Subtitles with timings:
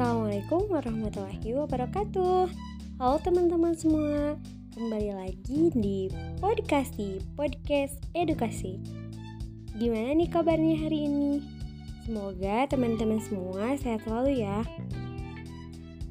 [0.00, 2.48] Assalamualaikum warahmatullahi wabarakatuh
[2.96, 4.32] Halo teman-teman semua
[4.72, 6.08] Kembali lagi di
[6.40, 8.80] Podcasti Podcast Edukasi
[9.76, 11.44] Gimana nih kabarnya hari ini?
[12.08, 14.64] Semoga teman-teman semua sehat selalu ya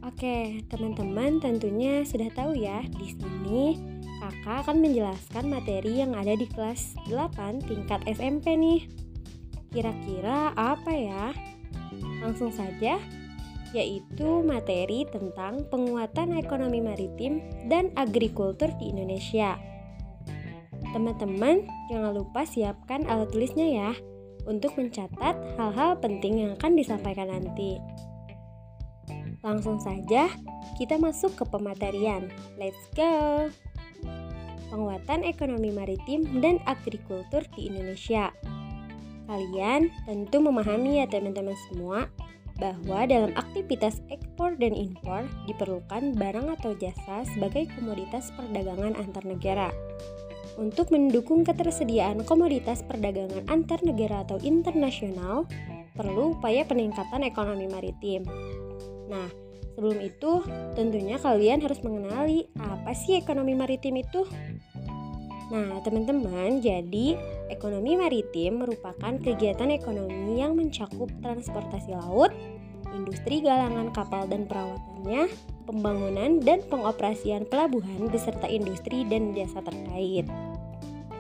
[0.06, 3.74] Oke, teman-teman tentunya sudah tahu ya Di sini
[4.22, 8.86] kakak akan menjelaskan materi yang ada di kelas 8 tingkat SMP nih
[9.74, 11.34] Kira-kira apa ya?
[12.22, 13.02] Langsung saja,
[13.72, 19.58] yaitu materi tentang penguatan ekonomi maritim dan agrikultur di Indonesia.
[20.90, 23.92] Teman-teman, jangan lupa siapkan alat tulisnya ya
[24.50, 27.78] untuk mencatat hal-hal penting yang akan disampaikan nanti.
[29.46, 30.28] Langsung saja,
[30.76, 32.28] kita masuk ke pematerian.
[32.58, 33.48] Let's go!
[34.70, 38.34] Penguatan ekonomi maritim dan agrikultur di Indonesia.
[39.30, 42.10] Kalian tentu memahami ya teman-teman semua
[42.60, 49.72] bahwa dalam aktivitas ekspor dan impor diperlukan barang atau jasa sebagai komoditas perdagangan antar negara.
[50.60, 55.48] Untuk mendukung ketersediaan komoditas perdagangan antar negara atau internasional,
[55.96, 58.28] perlu upaya peningkatan ekonomi maritim.
[59.08, 59.32] Nah,
[59.80, 60.44] sebelum itu
[60.76, 64.28] tentunya kalian harus mengenali apa sih ekonomi maritim itu?
[65.50, 67.18] Nah, teman-teman, jadi
[67.50, 72.30] ekonomi maritim merupakan kegiatan ekonomi yang mencakup transportasi laut,
[72.96, 75.30] industri galangan kapal dan perawatannya,
[75.70, 80.26] pembangunan dan pengoperasian pelabuhan beserta industri dan jasa terkait.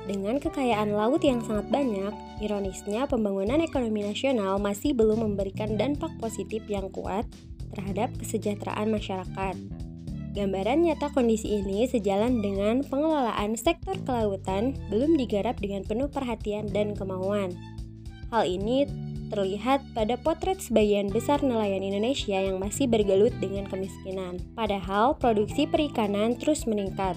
[0.09, 2.09] Dengan kekayaan laut yang sangat banyak,
[2.41, 7.29] ironisnya pembangunan ekonomi nasional masih belum memberikan dampak positif yang kuat
[7.77, 9.55] terhadap kesejahteraan masyarakat.
[10.33, 16.97] Gambaran nyata kondisi ini sejalan dengan pengelolaan sektor kelautan belum digarap dengan penuh perhatian dan
[16.97, 17.53] kemauan.
[18.29, 18.85] Hal ini
[19.29, 24.41] terlihat pada potret sebagian besar nelayan Indonesia yang masih bergelut dengan kemiskinan.
[24.57, 27.15] Padahal produksi perikanan terus meningkat.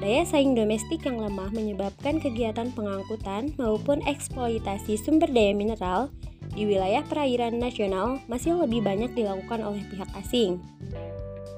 [0.00, 6.08] Daya saing domestik yang lemah menyebabkan kegiatan pengangkutan maupun eksploitasi sumber daya mineral
[6.56, 10.56] di wilayah perairan nasional masih lebih banyak dilakukan oleh pihak asing.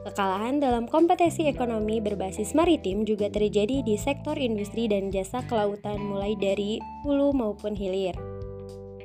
[0.03, 6.35] Kekalahan dalam kompetisi ekonomi berbasis maritim juga terjadi di sektor industri dan jasa kelautan mulai
[6.35, 8.19] dari hulu maupun hilir.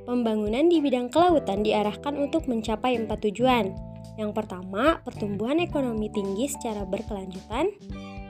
[0.08, 3.76] Pembangunan di bidang kelautan diarahkan untuk mencapai empat tujuan.
[4.16, 7.76] Yang pertama, pertumbuhan ekonomi tinggi secara berkelanjutan.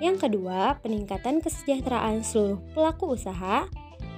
[0.01, 3.69] Yang kedua, peningkatan kesejahteraan seluruh pelaku usaha,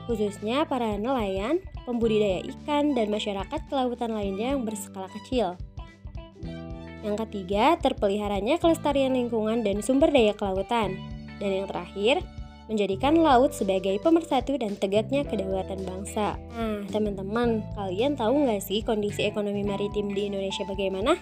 [0.08, 5.60] khususnya para nelayan, pembudidaya ikan, dan masyarakat kelautan lainnya yang berskala kecil.
[7.04, 10.96] Yang ketiga, terpeliharanya kelestarian lingkungan dan sumber daya kelautan.
[11.44, 12.24] Dan yang terakhir,
[12.70, 16.38] menjadikan laut sebagai pemersatu dan tegaknya kedaulatan bangsa.
[16.54, 21.18] Nah, teman-teman, kalian tahu nggak sih kondisi ekonomi maritim di Indonesia bagaimana?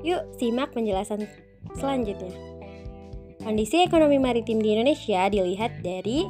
[0.00, 1.28] Yuk, simak penjelasan
[1.76, 2.32] selanjutnya.
[3.44, 6.24] Kondisi ekonomi maritim di Indonesia dilihat dari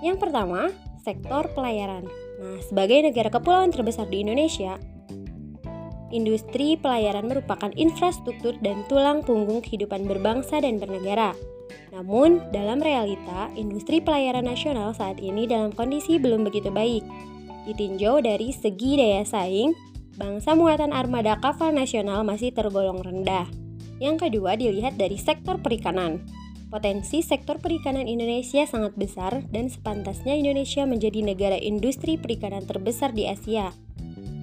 [0.00, 0.72] yang pertama,
[1.04, 2.08] sektor pelayaran.
[2.38, 4.80] Nah, sebagai negara kepulauan terbesar di Indonesia,
[6.08, 11.36] Industri pelayaran merupakan infrastruktur dan tulang punggung kehidupan berbangsa dan bernegara.
[11.92, 17.04] Namun, dalam realita, industri pelayaran nasional saat ini dalam kondisi belum begitu baik.
[17.68, 19.76] Ditinjau dari segi daya saing,
[20.16, 23.44] bangsa muatan armada kapal nasional masih tergolong rendah.
[24.00, 26.24] Yang kedua dilihat dari sektor perikanan.
[26.68, 33.24] Potensi sektor perikanan Indonesia sangat besar dan sepantasnya Indonesia menjadi negara industri perikanan terbesar di
[33.24, 33.72] Asia.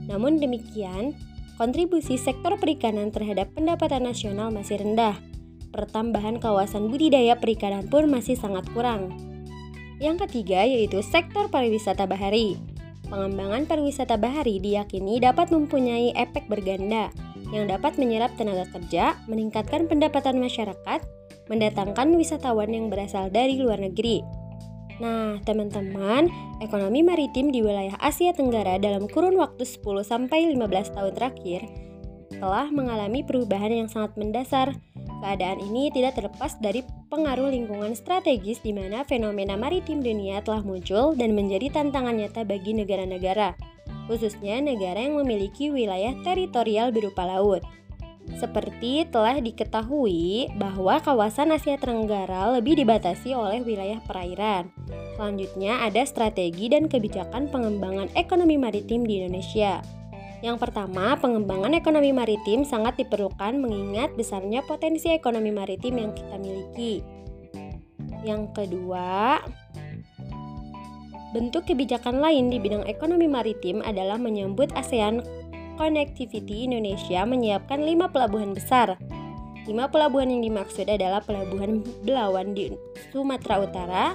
[0.09, 1.13] Namun demikian,
[1.55, 5.15] kontribusi sektor perikanan terhadap pendapatan nasional masih rendah.
[5.71, 9.11] Pertambahan kawasan budidaya perikanan pun masih sangat kurang.
[9.99, 12.59] Yang ketiga yaitu sektor pariwisata bahari.
[13.07, 17.11] Pengembangan pariwisata bahari diyakini dapat mempunyai efek berganda
[17.53, 20.99] yang dapat menyerap tenaga kerja, meningkatkan pendapatan masyarakat,
[21.47, 24.25] mendatangkan wisatawan yang berasal dari luar negeri,
[24.95, 26.31] Nah, teman-teman,
[26.63, 31.67] ekonomi maritim di wilayah Asia Tenggara dalam kurun waktu 10 sampai 15 tahun terakhir
[32.35, 34.75] telah mengalami perubahan yang sangat mendasar.
[35.23, 41.15] Keadaan ini tidak terlepas dari pengaruh lingkungan strategis di mana fenomena maritim dunia telah muncul
[41.15, 43.55] dan menjadi tantangan nyata bagi negara-negara,
[44.05, 47.63] khususnya negara yang memiliki wilayah teritorial berupa laut.
[48.35, 54.67] Seperti telah diketahui bahwa kawasan Asia Tenggara lebih dibatasi oleh wilayah perairan.
[55.15, 59.79] Selanjutnya ada strategi dan kebijakan pengembangan ekonomi maritim di Indonesia.
[60.43, 66.99] Yang pertama, pengembangan ekonomi maritim sangat diperlukan mengingat besarnya potensi ekonomi maritim yang kita miliki.
[68.27, 69.39] Yang kedua,
[71.31, 75.23] bentuk kebijakan lain di bidang ekonomi maritim adalah menyambut ASEAN
[75.75, 78.95] Connectivity Indonesia menyiapkan lima pelabuhan besar.
[79.65, 82.69] Lima pelabuhan yang dimaksud adalah Pelabuhan Belawan di
[83.09, 84.05] Sumatera Utara,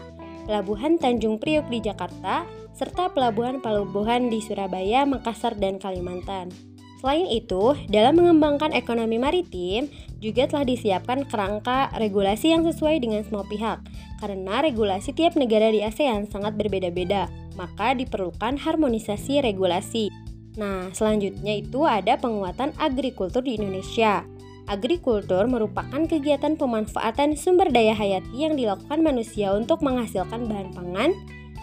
[0.46, 6.54] Pelabuhan Tanjung Priok di Jakarta, serta pelabuhan-pelabuhan di Surabaya, Makassar, dan Kalimantan.
[7.02, 9.88] Selain itu, dalam mengembangkan ekonomi maritim,
[10.20, 13.80] juga telah disiapkan kerangka regulasi yang sesuai dengan semua pihak.
[14.20, 20.29] Karena regulasi tiap negara di ASEAN sangat berbeda-beda, maka diperlukan harmonisasi regulasi.
[20.58, 24.26] Nah, selanjutnya itu ada penguatan agrikultur di Indonesia.
[24.70, 31.10] Agrikultur merupakan kegiatan pemanfaatan sumber daya hayati yang dilakukan manusia untuk menghasilkan bahan pangan,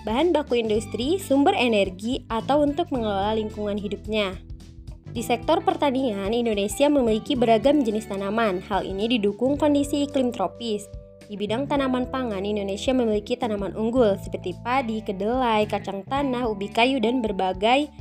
[0.03, 4.35] bahan baku industri, sumber energi, atau untuk mengelola lingkungan hidupnya.
[5.11, 8.59] Di sektor pertanian, Indonesia memiliki beragam jenis tanaman.
[8.67, 10.83] Hal ini didukung kondisi iklim tropis.
[11.27, 17.03] Di bidang tanaman pangan, Indonesia memiliki tanaman unggul seperti padi, kedelai, kacang tanah, ubi kayu,
[17.03, 17.91] dan berbagai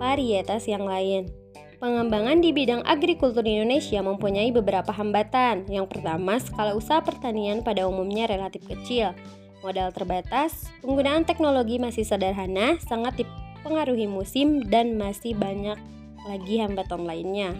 [0.00, 1.28] varietas yang lain.
[1.76, 5.68] Pengembangan di bidang agrikultur Indonesia mempunyai beberapa hambatan.
[5.68, 9.12] Yang pertama, skala usaha pertanian pada umumnya relatif kecil.
[9.60, 15.76] Modal terbatas, penggunaan teknologi masih sederhana, sangat dipengaruhi musim, dan masih banyak
[16.24, 17.52] lagi hambatan lainnya.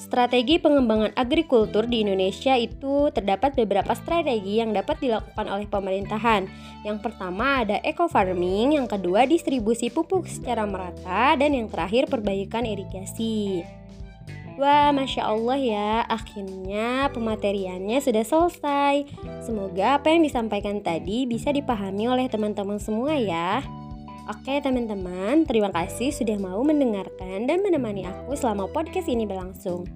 [0.00, 6.48] Strategi pengembangan agrikultur di Indonesia itu terdapat beberapa strategi yang dapat dilakukan oleh pemerintahan.
[6.88, 12.64] Yang pertama ada eco farming, yang kedua distribusi pupuk secara merata, dan yang terakhir perbaikan
[12.64, 13.60] irigasi.
[14.56, 19.04] Wah, masya Allah ya, akhirnya pemateriannya sudah selesai.
[19.44, 23.60] Semoga apa yang disampaikan tadi bisa dipahami oleh teman-teman semua ya.
[24.30, 29.90] Oke teman-teman, terima kasih sudah mau mendengarkan dan menemani aku selama podcast ini berlangsung.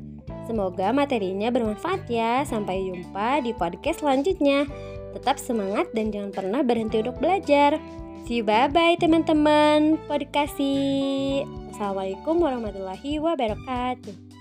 [0.50, 2.42] Semoga materinya bermanfaat ya.
[2.42, 4.66] Sampai jumpa di podcast selanjutnya.
[5.14, 7.78] Tetap semangat dan jangan pernah berhenti untuk belajar.
[8.26, 10.02] See you bye-bye teman-teman.
[10.10, 10.58] Podcast.
[11.70, 14.33] Assalamualaikum warahmatullahi wabarakatuh.